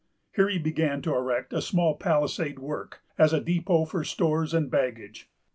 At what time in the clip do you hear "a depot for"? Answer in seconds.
3.33-4.03